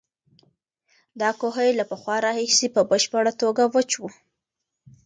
دا 1.21 1.29
کوهی 1.41 1.69
له 1.79 1.83
پخوا 1.91 2.15
راهیسې 2.25 2.67
په 2.75 2.81
بشپړه 2.89 3.31
توګه 3.41 3.63
وچ 3.75 3.91
و. 4.01 4.03